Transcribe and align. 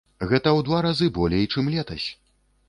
Гэта 0.29 0.37
ў 0.37 0.59
два 0.69 0.79
разы 0.85 1.09
болей, 1.19 1.45
чым 1.57 1.71
летась. 1.77 2.09